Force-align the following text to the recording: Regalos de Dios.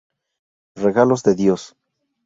Regalos 0.83 1.21
de 1.21 1.35
Dios. 1.35 1.77